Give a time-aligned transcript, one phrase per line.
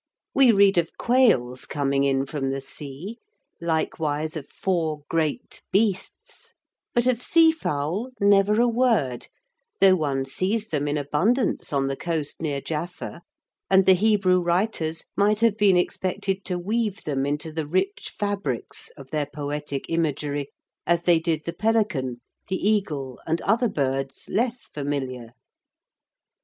[0.33, 3.19] We read of quails coming in from the sea,
[3.61, 6.53] likewise of "four great beasts,"
[6.95, 9.27] but of seafowl never a word,
[9.79, 13.21] though one sees them in abundance on the coast near Jaffa,
[13.69, 18.89] and the Hebrew writers might have been expected to weave them into the rich fabrics
[18.97, 20.47] of their poetic imagery
[20.87, 25.33] as they did the pelican, the eagle and other birds less familiar.